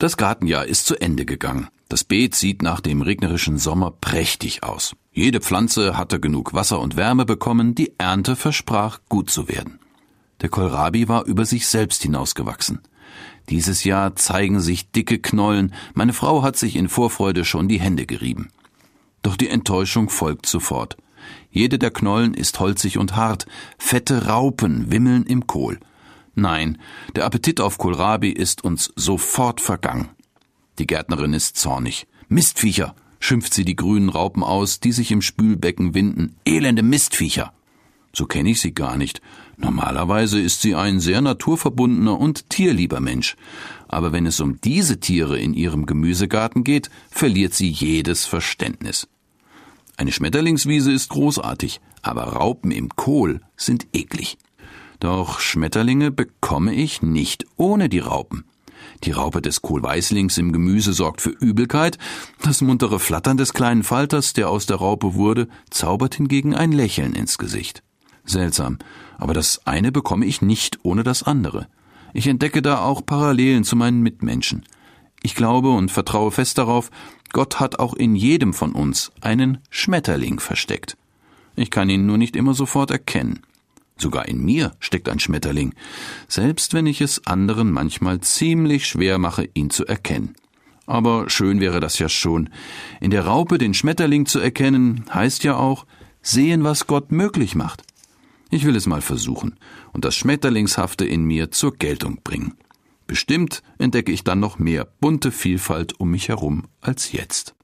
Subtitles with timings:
[0.00, 1.68] Das Gartenjahr ist zu Ende gegangen.
[1.90, 4.96] Das Beet sieht nach dem regnerischen Sommer prächtig aus.
[5.12, 9.78] Jede Pflanze hatte genug Wasser und Wärme bekommen, die Ernte versprach gut zu werden.
[10.40, 12.80] Der Kohlrabi war über sich selbst hinausgewachsen.
[13.50, 18.06] Dieses Jahr zeigen sich dicke Knollen, meine Frau hat sich in Vorfreude schon die Hände
[18.06, 18.48] gerieben.
[19.20, 20.96] Doch die Enttäuschung folgt sofort.
[21.50, 23.44] Jede der Knollen ist holzig und hart,
[23.76, 25.78] fette Raupen wimmeln im Kohl.
[26.34, 26.78] Nein,
[27.16, 30.10] der Appetit auf Kohlrabi ist uns sofort vergangen.
[30.78, 32.06] Die Gärtnerin ist zornig.
[32.28, 36.36] Mistviecher, schimpft sie die grünen Raupen aus, die sich im Spülbecken winden.
[36.44, 37.52] Elende Mistviecher.
[38.12, 39.20] So kenne ich sie gar nicht.
[39.56, 43.36] Normalerweise ist sie ein sehr naturverbundener und tierlieber Mensch.
[43.88, 49.06] Aber wenn es um diese Tiere in ihrem Gemüsegarten geht, verliert sie jedes Verständnis.
[49.96, 54.38] Eine Schmetterlingswiese ist großartig, aber Raupen im Kohl sind eklig.
[55.00, 58.44] Doch Schmetterlinge bekomme ich nicht ohne die Raupen.
[59.04, 61.96] Die Raupe des Kohlweißlings im Gemüse sorgt für Übelkeit,
[62.42, 67.14] das muntere Flattern des kleinen Falters, der aus der Raupe wurde, zaubert hingegen ein Lächeln
[67.14, 67.82] ins Gesicht.
[68.24, 68.78] Seltsam,
[69.16, 71.66] aber das eine bekomme ich nicht ohne das andere.
[72.12, 74.66] Ich entdecke da auch Parallelen zu meinen Mitmenschen.
[75.22, 76.90] Ich glaube und vertraue fest darauf,
[77.32, 80.98] Gott hat auch in jedem von uns einen Schmetterling versteckt.
[81.56, 83.40] Ich kann ihn nur nicht immer sofort erkennen.
[84.00, 85.74] Sogar in mir steckt ein Schmetterling,
[86.26, 90.34] selbst wenn ich es anderen manchmal ziemlich schwer mache, ihn zu erkennen.
[90.86, 92.48] Aber schön wäre das ja schon.
[93.00, 95.84] In der Raupe den Schmetterling zu erkennen, heißt ja auch
[96.22, 97.82] sehen, was Gott möglich macht.
[98.50, 99.58] Ich will es mal versuchen
[99.92, 102.54] und das Schmetterlingshafte in mir zur Geltung bringen.
[103.06, 107.54] Bestimmt entdecke ich dann noch mehr bunte Vielfalt um mich herum als jetzt.